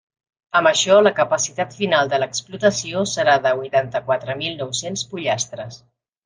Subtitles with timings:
[0.59, 5.81] Amb això, la capacitat final de l'explotació serà de huitanta-quatre mil nou-cents pollastres.